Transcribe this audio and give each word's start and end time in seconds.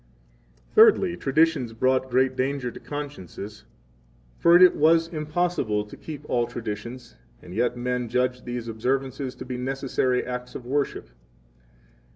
12 0.73 0.73
Thirdly, 0.95 1.15
traditions 1.15 1.73
brought 1.73 2.09
great 2.09 2.35
danger 2.35 2.71
to 2.71 2.79
consciences; 2.79 3.65
for 4.39 4.57
it 4.57 4.75
was 4.75 5.07
impossible 5.09 5.85
to 5.85 5.95
keep 5.95 6.27
all 6.27 6.47
traditions, 6.47 7.17
and 7.43 7.53
yet 7.53 7.77
men 7.77 8.09
judged 8.09 8.43
these 8.45 8.67
observances 8.67 9.35
to 9.35 9.45
be 9.45 9.57
necessary 9.57 10.25
acts 10.25 10.55
of 10.55 10.65
worship. 10.65 11.09